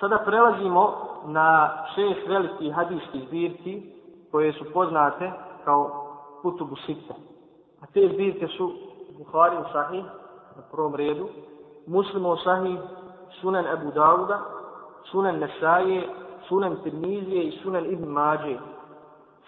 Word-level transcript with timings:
Sada 0.00 0.18
prelazimo 0.18 0.94
na 1.26 1.70
šest 1.94 2.28
velikih 2.28 2.74
hadijskih 2.74 3.22
zbirki 3.28 3.82
koje 4.30 4.52
su 4.52 4.64
poznate 4.72 5.32
kao 5.64 5.90
Kutubu 6.42 6.76
Sitte. 6.76 7.14
A 7.82 7.86
te 7.86 8.10
zbirke 8.14 8.48
su 8.48 8.72
Buhari 9.18 9.56
u 9.56 9.72
Sahih 9.72 10.04
na 10.56 10.62
prvom 10.72 10.94
redu, 10.94 11.28
Muslim 11.86 12.26
u 12.26 12.36
Sahih, 12.36 12.78
Sunan 13.40 13.66
Abu 13.66 13.90
Dawuda, 13.90 14.38
Sunan 15.10 15.38
Nesaje, 15.38 16.08
Sunan 16.48 16.76
Tirmizije 16.82 17.44
i 17.44 17.58
Sunan 17.62 17.92
Ibn 17.92 18.08
Mađe. 18.08 18.58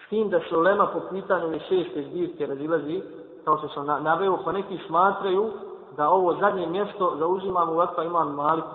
S 0.05 0.09
tim 0.09 0.29
da 0.29 0.39
se 0.39 0.55
Lema 0.55 0.87
po 0.87 0.99
pitanju 1.11 1.45
ove 1.45 1.59
šeste 1.59 2.03
zbirke 2.03 2.45
razilazi, 2.45 3.01
kao 3.45 3.57
što 3.57 3.67
sam 3.67 3.85
naveo, 3.85 4.37
pa 4.45 4.51
neki 4.51 4.79
smatraju 4.87 5.51
da 5.97 6.09
ovo 6.09 6.35
zadnje 6.39 6.67
mjesto 6.67 7.15
zauzimamo 7.19 7.71
u 7.71 7.75
Vatfa 7.75 8.03
imam 8.03 8.35
Malik, 8.35 8.65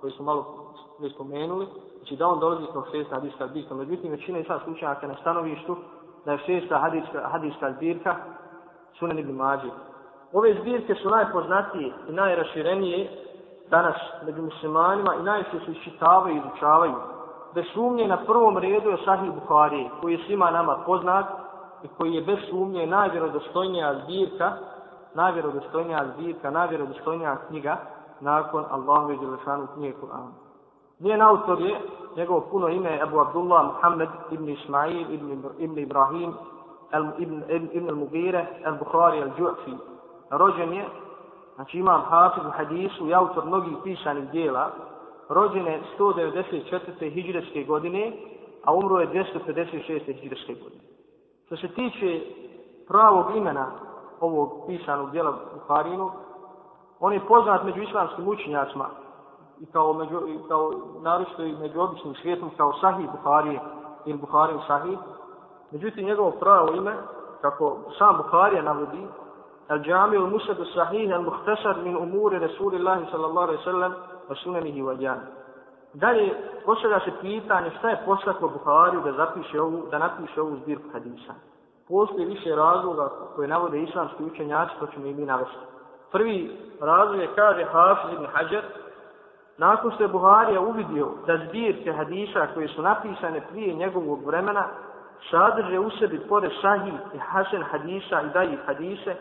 koji 0.00 0.12
su 0.12 0.22
malo 0.22 0.59
mi 1.00 1.10
spomenuli, 1.10 1.66
znači 1.98 2.16
da 2.16 2.28
on 2.28 2.40
dolazi 2.40 2.66
kao 2.72 2.84
šesta 2.92 3.14
hadijska 3.14 3.46
zbirka. 3.46 3.74
Međutim, 3.74 4.10
većina 4.10 4.38
je 4.38 4.44
sad 4.44 4.60
slučajaka 4.64 5.06
na 5.06 5.14
stanovištu 5.20 5.76
da 6.24 6.32
je 6.32 6.38
šesta 6.38 6.78
hadijska, 6.78 7.28
hadijska 7.32 7.72
zbirka 7.72 8.16
Sunan 8.98 9.18
Ibn 9.18 9.32
Mađi. 9.32 9.70
Ove 10.32 10.54
zbirke 10.60 10.94
su 10.94 11.08
najpoznatije 11.08 11.92
i 12.08 12.12
najraširenije 12.12 13.10
danas 13.70 13.96
među 14.26 14.42
muslimanima 14.42 15.14
i 15.14 15.22
najviše 15.22 15.58
se 15.66 15.72
iščitavaju 15.72 16.34
i 16.34 16.38
izučavaju. 16.38 16.94
Bez 17.54 17.64
sumnje 17.74 18.08
na 18.08 18.16
prvom 18.16 18.58
redu 18.58 18.90
je 18.90 19.04
Sahih 19.04 19.32
Buharije, 19.32 19.90
koji 20.00 20.12
je 20.12 20.24
svima 20.26 20.50
nama 20.50 20.78
poznat 20.86 21.26
i 21.82 21.88
koji 21.88 22.14
je 22.14 22.22
bez 22.22 22.38
sumnje 22.50 22.86
najvjerodostojnija 22.86 23.94
zbirka, 24.04 24.52
najvjerodostojnija 25.14 26.04
zbirka, 26.14 26.50
najvjerodostojnija 26.50 27.36
knjiga 27.48 27.76
nakon 28.20 28.64
Allahove 28.70 29.16
Đelešanu 29.16 29.66
knjige 29.74 29.96
Kur'ana. 30.02 30.49
Njen 31.00 31.22
autor 31.22 31.60
je, 31.60 31.80
njegovo 32.16 32.40
puno 32.40 32.68
ime 32.68 33.00
Abu 33.02 33.20
Abdullah 33.20 33.64
Muhammed 33.66 34.08
ibn 34.30 34.48
Ismail 34.48 35.14
ibn, 35.14 35.42
ibn 35.58 35.78
Ibrahim 35.78 36.34
ibn, 37.18 37.42
ibn, 37.48 37.68
ibn 37.72 37.88
al-Mugire 37.88 38.46
al-Bukhari 38.64 39.22
al-Ju'fi. 39.22 39.76
Rođen 40.30 40.72
je, 40.72 40.84
znači 41.54 41.78
imam 41.78 42.00
hafiz 42.00 42.44
u 42.46 42.50
hadisu 42.50 43.08
i 43.08 43.14
autor 43.14 43.46
mnogih 43.46 43.76
pisanih 43.84 44.30
dijela, 44.30 44.70
rođen 45.28 45.66
je 45.66 45.82
194. 45.98 47.10
hijđreske 47.10 47.64
godine, 47.64 48.12
a 48.64 48.74
umro 48.74 49.00
je 49.00 49.08
256. 49.08 50.20
hijđreske 50.20 50.54
godine. 50.54 50.82
Što 51.46 51.56
se 51.56 51.68
tiče 51.68 52.20
pravog 52.88 53.36
imena 53.36 53.66
ovog 54.20 54.66
pisanog 54.66 55.10
dijela 55.10 55.38
Bukharinu, 55.54 56.10
on 57.00 57.12
je 57.12 57.26
poznat 57.28 57.64
među 57.64 57.82
islamskim 57.82 58.28
učinjacima, 58.28 58.88
i 59.60 59.66
kao, 59.66 59.92
među, 59.92 60.28
i 60.28 60.38
kao 60.48 60.72
narošto 61.02 61.42
i 61.42 61.56
među 61.56 61.80
običnim 61.80 62.14
svijetom 62.14 62.50
kao 62.56 62.72
Sahih 62.80 63.10
Buharije 63.10 63.60
ili 64.06 64.18
Buhari 64.18 64.54
Sahih. 64.66 64.98
Međutim, 65.70 66.06
njegovo 66.06 66.30
pravo 66.30 66.74
ime, 66.74 66.94
kako 67.40 67.76
sam 67.98 68.16
Buharija 68.16 68.62
navodi, 68.62 69.06
Al-Jami 69.70 70.16
al-Musnad 70.16 70.58
musadu 70.58 70.64
sahih 70.74 71.12
al 71.14 71.22
muhtasar 71.22 71.76
min 71.84 71.96
umuri 71.96 72.38
Rasulillahi 72.38 73.06
sallallahu 73.10 73.46
alaihi 73.48 73.64
sallam 73.64 73.92
wa 74.28 74.34
sunanihi 74.42 74.82
wa 74.82 74.94
jami 75.00 75.26
Dalje, 75.94 76.34
postavlja 76.64 77.00
se 77.00 77.12
pitanje 77.20 77.70
šta 77.78 77.90
je 77.90 78.02
poslatno 78.04 78.48
Buhariju 78.48 79.00
da 79.00 79.12
zapiše 79.12 79.60
ovu, 79.60 79.86
da 79.90 79.98
napiše 79.98 80.40
ovu 80.40 80.56
zbirku 80.56 80.88
hadisa. 80.92 81.34
posle 81.88 82.24
više 82.24 82.56
razloga 82.56 83.10
koje 83.36 83.48
navode 83.48 83.82
islamski 83.82 84.24
učenjaci, 84.24 84.72
to 84.80 84.86
ćemo 84.86 85.06
i 85.06 85.14
mi 85.14 85.26
navesti. 85.26 85.58
Prvi 86.12 86.56
razlog 86.80 87.20
je, 87.20 87.34
kaže 87.34 87.64
Hafiz 87.64 88.12
ibn 88.12 88.26
Hajar, 88.26 88.64
nakon 89.60 89.92
što 89.92 90.04
je 90.04 90.08
Buharija 90.08 90.60
uvidio 90.60 91.08
da 91.26 91.38
zbirke 91.48 91.92
hadisa 91.92 92.46
koje 92.54 92.68
su 92.68 92.82
napisane 92.82 93.40
prije 93.50 93.74
njegovog 93.74 94.26
vremena 94.26 94.68
sadrže 95.30 95.78
u 95.78 95.90
sebi 95.90 96.20
pored 96.28 96.50
sahih 96.62 96.94
i 97.14 97.18
hasen 97.18 97.62
hadisa 97.62 98.22
i 98.22 98.32
daji 98.34 98.58
hadise, 98.66 99.14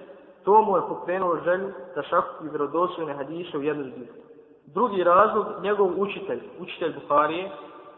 to 0.43 0.61
mu 0.61 0.77
je 0.77 0.81
pokrenulo 0.87 1.43
želju 1.43 1.71
da 1.95 2.03
sakupi 2.03 2.49
vjerodostojne 2.49 3.13
hadise 3.13 3.57
u 3.57 3.61
jednu 3.61 3.83
zbirku. 3.83 4.13
Drugi 4.65 5.03
razlog, 5.03 5.45
njegov 5.61 5.91
učitelj, 5.97 6.39
učitelj 6.59 6.93
Buharije, 6.99 7.51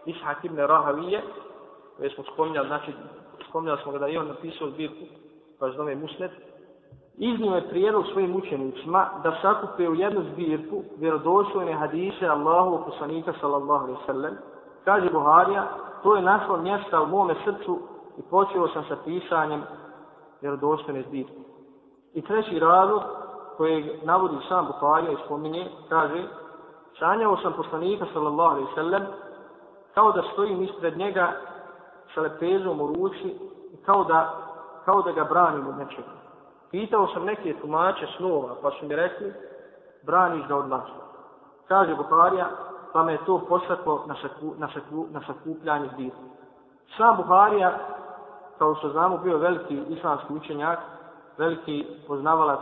Ishak 0.06 0.44
ibn 0.44 0.58
Rahavije, 0.58 1.22
koje 1.98 2.10
smo 2.10 2.24
spominjali, 2.34 2.68
znači, 2.68 2.92
spominjali 3.50 3.80
smo 3.84 3.92
ga 3.92 4.00
da 4.00 4.08
je 4.08 4.20
on 4.20 4.28
napisao 4.28 4.70
zbirku, 4.70 5.06
koja 5.60 5.72
zove 5.72 5.96
Musnet, 5.96 6.32
iznio 7.18 7.56
je 7.56 7.70
prijedlog 7.70 8.06
svojim 8.12 8.36
učenicima 8.36 9.10
da 9.24 9.36
sakupe 9.42 9.90
u 9.90 9.96
jednu 9.96 10.24
zbirku 10.34 10.84
vjerodostojne 10.98 11.74
hadise 11.74 12.28
Allahu 12.28 12.86
poslanika 12.86 13.34
sallallahu 13.42 13.84
alaihi 13.84 14.06
sallam. 14.06 14.34
Kaže 14.86 15.10
Buharija, 15.10 15.68
to 16.04 16.16
je 16.16 16.22
našlo 16.22 16.58
mjesta 16.58 17.02
u 17.02 17.08
mome 17.08 17.36
srcu 17.46 17.80
i 18.18 18.22
počeo 18.22 18.68
sam 18.68 18.84
sa 18.84 18.96
pisanjem 19.06 19.62
vjerodostojne 20.42 21.04
zbirke. 21.08 21.34
I 22.14 22.22
treći 22.22 22.60
razlog 22.60 23.02
koji 23.58 24.00
navodi 24.04 24.38
sam 24.48 24.68
Buharija 24.68 25.12
i 25.12 25.26
spominje, 25.26 25.68
kaže, 25.90 26.24
sanjao 27.00 27.38
sam 27.38 27.54
poslanika 27.54 28.06
sallallahu 28.14 28.56
alaihi 28.56 28.76
sallam 28.76 29.02
kao 29.94 30.12
da 30.12 30.24
stojim 30.34 30.64
ispred 30.64 30.98
njega 30.98 31.32
sa 32.14 32.22
lepezom 32.22 32.82
u 32.82 32.88
ruci 32.88 33.36
i 33.74 33.78
kao 33.86 34.04
da, 34.04 34.34
kao 34.86 35.02
da 35.02 35.12
ga 35.12 35.24
branim 35.24 35.68
od 35.68 35.78
nečega. 35.78 36.21
Pitao 36.72 37.08
sam 37.14 37.26
neke 37.26 37.54
tumače 37.62 38.08
snova, 38.18 38.56
pa 38.62 38.72
su 38.72 38.86
mi 38.86 38.96
rekli, 38.96 39.34
braniš 40.04 40.48
ga 40.48 40.56
od 40.56 40.68
mačka. 40.68 41.02
Kaže 41.68 41.96
Buharija, 41.96 42.48
pa 42.94 43.04
me 43.04 43.12
je 43.12 43.26
to 43.26 43.42
posaklo 43.50 44.04
na, 44.08 44.16
saku, 44.22 44.54
na, 44.58 44.68
saku, 44.74 45.08
na 45.12 45.22
sakupljanje 45.28 45.90
zbira. 45.94 46.16
Sam 46.98 47.18
Buharija, 47.18 47.78
kao 48.58 48.76
što 48.76 48.90
znamo, 48.90 49.18
bio 49.18 49.38
veliki 49.38 49.82
islamski 49.90 50.34
učenjak, 50.34 50.80
veliki 51.38 51.86
poznavalac 52.08 52.60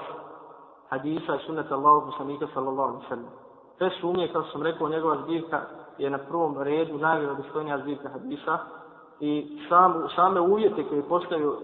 hadisa 0.90 1.36
i 1.36 1.46
sunneta 1.46 1.76
Allahu 1.76 2.06
poslanika 2.06 2.47
sallallahu 2.53 2.90
alaihi 2.90 3.09
sallam. 3.09 3.31
Te 3.80 3.90
sumnje, 4.02 4.28
kao 4.34 4.44
sam 4.44 4.64
rekao, 4.64 4.90
njegova 4.90 5.18
zbirka 5.24 5.62
je 5.97 6.09
na 6.09 6.18
prvom 6.18 6.58
redu 6.58 6.97
najvjerodostojnija 6.97 7.78
zbirka 7.78 8.09
hadisa 8.09 8.58
i 9.20 9.59
sam, 9.70 10.08
same 10.16 10.40
uvjete 10.40 10.84
koje 10.84 10.97
je 10.97 11.09
postavio 11.09 11.58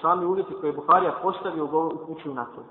sami 0.00 0.26
uvjeti 0.26 0.54
koje 0.60 0.68
je 0.68 0.76
Buharija 0.76 1.12
postavio 1.22 1.64
upućuju 1.94 2.34
na 2.34 2.44
to. 2.44 2.62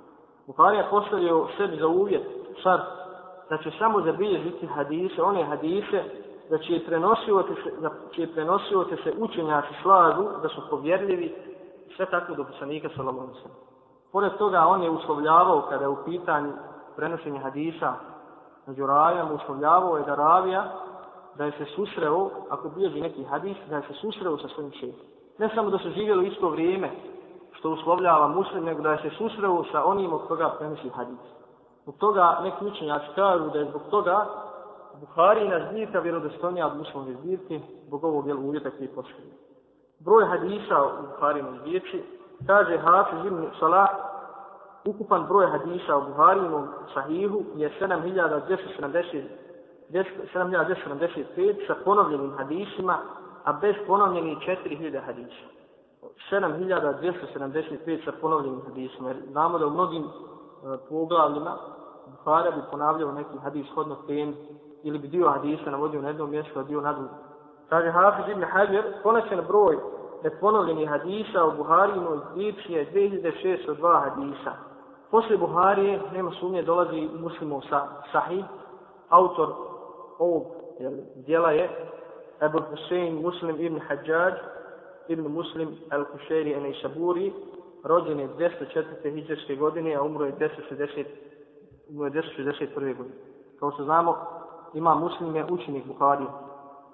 Buharija 0.48 0.88
postavio 0.90 1.48
sebi 1.58 1.78
za 1.78 1.88
uvjet, 1.88 2.24
sad, 2.64 2.82
da 3.50 3.58
će 3.58 3.72
samo 3.80 4.02
zabilježiti 4.02 4.68
hadise, 4.68 5.22
one 5.22 5.44
hadise, 5.44 6.04
da 6.50 6.58
će 6.58 6.86
prenosivati 6.86 7.54
se, 7.64 7.72
da 7.82 7.90
će 8.16 8.28
prenosivati 8.34 8.96
se 9.04 9.14
učenjaci 9.18 9.74
slažu, 9.82 10.24
da 10.42 10.50
su 10.50 10.62
povjerljivi, 10.70 11.36
sve 11.96 12.06
tako 12.06 12.36
do 12.36 12.44
poslanika 12.44 12.90
Salomona. 12.96 13.32
Pored 14.12 14.32
toga, 14.38 14.66
on 14.68 14.84
je 14.84 14.90
uslovljavao, 14.90 15.62
kada 15.70 15.84
je 15.84 15.90
u 15.90 16.04
pitanju 16.06 16.52
prenošenja 16.96 17.40
hadisa 17.40 17.94
među 18.68 18.86
ravijama, 18.86 19.34
uslovljavao 19.34 19.98
je 19.98 20.04
da 20.04 20.16
ravija, 20.16 20.72
da 21.38 21.46
je 21.46 21.52
se 21.52 21.66
susreo, 21.76 22.30
ako 22.50 22.70
bilježi 22.70 23.02
neki 23.02 23.24
hadis, 23.24 23.58
da 23.70 23.76
je 23.76 23.82
se 23.82 23.94
susreo 23.94 24.38
sa 24.38 24.48
svojim 24.48 24.72
šefom. 24.72 25.06
Ne 25.38 25.50
samo 25.56 25.70
da 25.70 25.78
su 25.78 25.90
živjeli 25.90 26.28
isto 26.28 26.50
vrijeme, 26.50 26.92
što 27.52 27.70
uslovljava 27.70 28.28
muslim, 28.28 28.64
nego 28.64 28.82
da 28.82 28.92
je 28.92 28.98
se 28.98 29.10
susreo 29.18 29.64
sa 29.72 29.86
onim 29.86 30.14
od 30.14 30.28
koga 30.28 30.50
prenosi 30.60 30.90
hadis. 30.90 31.20
Zbog 31.84 31.98
toga 31.98 32.40
neki 32.44 32.66
učenjaci 32.66 33.06
kažu 33.16 33.50
da 33.50 33.60
je 33.60 33.66
zbog 33.66 33.82
toga 33.90 34.26
Buharina 35.00 35.60
zbirka 35.70 36.00
vjerodostojnija 36.00 36.68
od 36.68 36.78
muslimove 36.78 37.14
zbirke, 37.14 37.60
zbog 37.88 38.04
ovog 38.04 38.28
jel 38.28 38.38
uvjeta 38.40 38.70
koji 38.70 38.88
pošli. 38.88 39.34
Broj 40.00 40.26
hadisa 40.26 40.84
u 40.84 41.08
Buharinu 41.08 41.58
zbirci, 41.62 42.04
kaže 42.48 42.78
Hafiz 42.78 43.26
ibn 43.26 43.46
Salah, 43.60 43.90
ukupan 44.86 45.26
broj 45.28 45.48
hadisa 45.48 45.98
u 45.98 46.02
Buharinu 46.02 46.68
sahihu 46.94 47.44
je 47.56 47.72
7270 47.80 49.24
7275 49.92 51.68
sa 51.68 51.76
ponovljenim 51.86 52.34
hadisima, 52.38 52.98
a 53.44 53.54
bez 53.54 53.76
ponovljenih 53.88 54.38
4000 54.38 55.02
hadisa. 55.06 55.46
7275 56.32 58.06
sa 58.06 58.12
ponovljenim 58.22 58.62
hadisima. 58.68 59.08
Jer 59.08 59.18
znamo 59.32 59.60
da 59.60 59.68
u 59.68 59.70
mnogim 59.70 60.04
e, 60.04 60.08
poglavljima 60.90 61.58
Buhara 62.08 62.52
bi 62.52 62.62
ponavljao 62.72 63.12
neki 63.12 63.38
hadis 63.44 63.66
hodno 63.74 63.96
tem 64.08 64.36
ili 64.84 65.00
bi 65.00 65.08
dio 65.08 65.30
hadisa 65.30 65.72
navodio 65.72 66.02
na 66.02 66.08
jednom 66.08 66.30
mjestu, 66.30 66.60
a 66.60 66.64
dio 66.64 66.82
na 66.82 66.94
drugom. 66.94 67.16
Kaže 67.70 67.92
Hafiz 67.92 68.26
ibn 68.32 68.44
Hajar, 68.44 68.84
konačan 69.04 69.42
broj 69.48 69.78
neponovljenih 70.24 70.90
hadisa 70.90 71.46
u 71.46 71.52
Buharinoj 71.58 72.18
zbirci 72.32 72.74
je 72.74 72.92
2602 72.94 74.02
hadisa. 74.04 74.52
Poslije 75.12 75.38
Buharije, 75.38 76.02
nema 76.14 76.32
sumnje, 76.40 76.64
dolazi 76.64 77.10
muslimov 77.20 77.62
sa, 77.70 77.88
sahih. 78.12 78.46
Autor 79.10 79.50
ovog 80.20 80.44
jel, 80.80 80.94
dijela 81.16 81.52
je 81.52 81.70
Ebu 82.42 82.60
Hussein 82.70 83.22
Muslim 83.22 83.56
ibn 83.60 83.80
Hajjaj, 83.80 84.34
ibn 85.08 85.28
Muslim 85.28 85.78
al-Kušeri 85.90 86.70
i 86.70 86.82
Saburi, 86.82 87.34
rođen 87.84 88.20
je 88.20 88.30
204. 88.30 89.14
hijđarske 89.14 89.56
godine, 89.56 89.96
a 89.96 90.04
umro 90.04 90.26
je 90.26 90.34
1060, 90.72 91.06
umro 91.90 92.06
je 92.06 92.12
1061. 92.12 92.98
godine. 92.98 93.16
Kao 93.60 93.72
što 93.72 93.84
znamo, 93.84 94.18
ima 94.74 94.96
muslim 94.96 95.36
je 95.36 95.46
učenik 95.50 95.86
Buhari. 95.86 96.26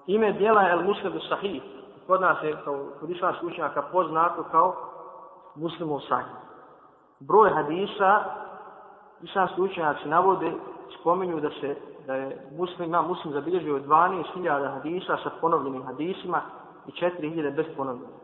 Ime 0.06 0.32
dijela 0.32 0.62
je 0.62 0.72
El 0.72 0.82
Muslim 0.82 1.12
Sahih. 1.28 1.62
Kod 2.06 2.20
nas 2.20 2.42
je 2.42 2.56
kao 2.64 2.86
kod 3.00 3.10
islamskih 3.10 3.48
učenjaka 3.48 3.82
poznato 3.82 4.44
kao 4.50 4.74
Muslimov 5.54 6.00
Sahih. 6.08 6.36
Broj 7.20 7.50
hadisa 7.50 8.24
islamski 9.22 9.60
učenjaci 9.60 10.08
navode, 10.08 10.52
spominju 11.00 11.40
da 11.40 11.50
se 11.60 11.76
da 12.06 12.14
je 12.14 12.36
muslim, 12.56 12.88
ima 12.88 13.02
muslim 13.02 13.32
zabilježio 13.32 13.78
12.000 13.78 14.72
hadisa 14.74 15.16
sa 15.22 15.30
ponovljenim 15.40 15.82
hadisima 15.82 16.40
i 16.86 16.90
4.000 16.90 17.54
bez 17.56 17.66
ponovljenih. 17.76 18.16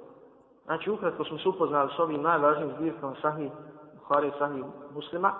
Znači, 0.64 0.90
ukratko 0.90 1.24
smo 1.24 1.38
se 1.38 1.48
upoznali 1.48 1.90
s 1.96 1.98
ovim 1.98 2.22
najvažnijim 2.22 2.72
zbirkama 2.76 3.14
sahih 3.22 3.50
Buhari 3.98 4.32
sahih 4.38 4.64
muslima, 4.94 5.32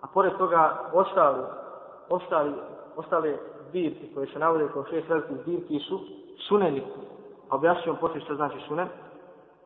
a 0.00 0.06
pored 0.06 0.32
toga 0.38 0.90
ostali, 0.92 1.42
ostali, 2.08 2.54
ostale 2.96 3.36
zbirke 3.68 4.14
koje 4.14 4.26
se 4.26 4.38
navode 4.38 4.68
kao 4.72 4.84
šest 4.84 5.08
velikih 5.08 5.36
zbirki 5.42 5.78
su 5.78 6.00
suneni. 6.48 6.82
A 7.50 7.56
objasnit 7.56 7.84
ćemo 7.84 7.96
poslije 7.96 8.24
što 8.24 8.34
znači 8.34 8.60
sunen. 8.68 8.88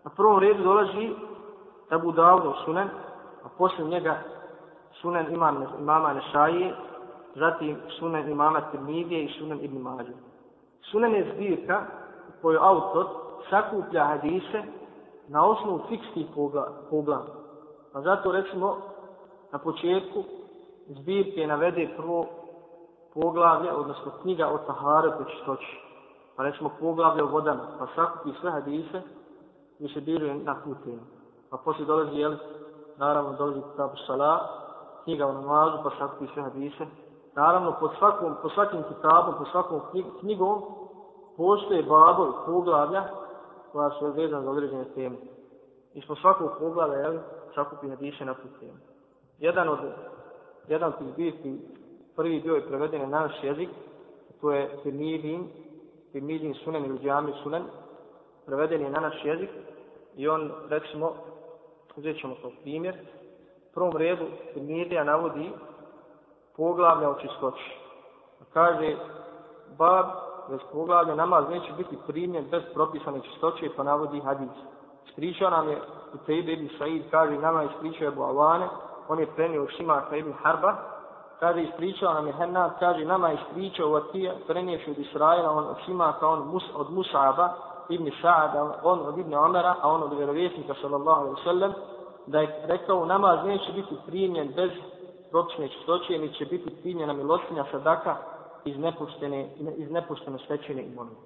Na 0.05 0.11
prvom 0.11 0.39
redu 0.39 0.63
dolazi 0.63 1.15
Abu 1.91 2.13
Dawud 2.13 2.65
sunen, 2.65 2.89
a 3.45 3.49
poslije 3.59 3.89
njega 3.89 4.19
sunen 5.01 5.35
imam, 5.35 5.65
imama 5.81 6.13
Nešaije, 6.13 6.75
zatim 7.35 7.77
sunen 7.99 8.31
imama 8.31 8.61
Tirmidije 8.61 9.25
i 9.25 9.33
sunen 9.39 9.65
Ibn 9.65 9.79
Mađe. 9.79 10.13
Sunen 10.91 11.15
je 11.15 11.33
zbirka 11.35 11.83
u 12.29 12.43
kojoj 12.43 12.59
autor 12.63 13.07
sakuplja 13.51 14.05
hadise 14.05 14.63
na 15.29 15.47
osnovu 15.47 15.81
fikskih 15.89 16.27
poglavlja. 16.91 17.33
Pa 17.93 18.01
zato 18.01 18.33
recimo 18.33 18.77
na 19.53 19.59
početku 19.59 20.25
zbirke 20.89 21.47
navede 21.47 21.89
prvo 21.97 22.27
poglavlje, 23.15 23.73
odnosno 23.73 24.13
knjiga 24.23 24.49
o 24.49 24.59
Tahare 24.59 25.11
po 25.19 25.25
čistoći. 25.25 25.81
Pa 26.37 26.43
recimo 26.43 26.71
poglavlje 26.81 27.23
o 27.23 27.27
vodama, 27.27 27.63
pa 27.79 27.87
sakupi 27.95 28.39
sve 28.41 28.51
hadise 28.51 29.03
i 29.79 29.89
se 29.89 30.01
biruje 30.01 30.35
na 30.35 30.55
tu 30.55 30.75
temu. 30.85 31.03
Pa 31.51 31.57
poslije 31.57 31.87
dolazi, 31.87 32.17
jel, 32.17 32.37
naravno 32.97 33.33
dolazi 33.33 33.61
Kitabu 33.71 33.97
Salah, 34.07 34.41
knjiga 35.09 35.27
o 35.27 35.33
namazu, 35.33 35.79
pa 35.83 35.91
sakupi 35.99 36.33
sve 36.35 36.43
hadise. 36.43 36.87
Naravno, 37.35 37.77
po, 37.81 37.89
svakom, 37.99 38.35
po 38.43 38.49
svakim 38.49 38.83
kitabom, 38.83 39.35
po 39.39 39.45
svakom 39.45 39.81
knjigom, 40.21 40.63
postoje 41.37 41.83
babovi, 41.83 42.33
poglavlja, 42.47 43.05
koja 43.73 43.91
su 43.91 44.07
vezana 44.07 44.43
za 44.43 44.51
određene 44.51 44.85
teme. 44.85 45.17
I 45.95 46.01
smo 46.03 46.17
svakog 46.17 46.51
poglavlja, 46.59 46.97
jel, 46.97 47.19
sakupi 47.55 47.89
hadise 47.89 48.25
na 48.25 48.35
tu 48.35 48.49
temu. 48.61 48.79
Jedan 49.39 49.69
od, 49.69 49.79
jedan 50.69 50.89
od 50.89 50.99
tih 50.99 51.55
prvi 52.17 52.41
bio 52.41 52.55
je 52.55 52.67
preveden 52.69 53.11
na 53.11 53.21
naš 53.21 53.33
jezik, 53.43 53.69
to 54.41 54.53
je 54.53 54.79
Firmidin, 54.83 55.49
Firmidin 56.13 56.55
sunen 56.55 56.85
ili 56.85 56.99
Džami 56.99 57.33
sunen, 57.43 57.63
preveden 58.47 58.81
je 58.81 58.91
na 58.91 59.01
naš 59.01 59.25
jezik 59.25 59.51
i 60.17 60.29
on, 60.29 60.53
recimo, 60.69 61.13
uzet 61.97 62.21
ćemo 62.21 62.35
kao 62.43 62.51
primjer, 62.63 62.95
prvom 63.79 63.97
redu 63.97 64.25
Firmidija 64.55 65.05
navodi 65.05 65.53
poglavlja 66.57 67.11
o 67.11 67.15
čistoći. 67.15 67.79
Kaže, 68.53 68.97
bab, 69.79 70.07
bez 70.51 70.61
poglavlja 70.73 71.15
namaz 71.15 71.45
neće 71.51 71.73
biti 71.73 71.99
primjen 72.07 72.45
bez 72.51 72.63
propisane 72.75 73.21
čistoće, 73.21 73.71
pa 73.77 73.83
navodi 73.83 74.21
hadis. 74.21 74.51
Ispričao 75.07 75.51
nam 75.51 75.69
je 75.69 75.79
u 76.15 76.17
Tejbe 76.27 76.53
ibn 76.53 76.69
Said, 76.79 77.03
kaže, 77.11 77.39
nama 77.39 77.63
je 77.63 77.69
ispričao 77.75 78.09
Ebu 78.09 78.23
Avane, 78.23 78.69
on 79.09 79.19
je 79.19 79.27
prenio 79.27 79.69
Šimaka 79.77 80.17
ibn 80.17 80.33
Harba, 80.43 80.77
kaže, 81.41 81.63
ispričao 81.63 82.15
nam 82.15 82.27
je 82.27 82.33
Hennad, 82.33 82.79
kaže, 82.79 83.05
nama 83.05 83.29
je 83.29 83.35
ispričao 83.35 83.91
Vatija, 83.91 84.35
preniješ 84.47 84.89
od 84.89 84.99
Israela, 84.99 85.51
on 85.51 85.65
od 85.69 85.77
Šimaka, 85.85 86.29
on 86.29 86.49
mus, 86.49 86.65
od 86.75 86.91
Musaba, 86.91 87.49
ibn 87.89 88.11
Sa'ada, 88.23 88.81
on 88.83 89.01
od 89.07 89.19
ibn 89.19 89.35
Omera, 89.35 89.75
a 89.83 89.89
on 89.89 90.03
od 90.03 90.17
vjerovjesnika, 90.17 90.75
sallallahu 90.81 91.21
alaihi 91.21 91.45
sallam, 91.45 91.73
da 92.29 92.41
je 92.41 92.49
rekao, 92.67 93.07
namaz 93.07 93.39
neće 93.47 93.73
biti 93.73 93.95
primjen 94.07 94.53
bez 94.57 94.71
propisne 95.31 95.69
čistoće, 95.69 96.19
ni 96.19 96.35
će 96.35 96.45
biti 96.45 96.71
primjena 96.83 97.13
milostinja 97.13 97.65
sadaka 97.71 98.17
iz 98.65 98.79
nepuštene, 98.79 99.49
iz 99.77 99.91
nepuštene 99.91 100.39
stečene 100.45 100.83
imovine. 100.83 101.17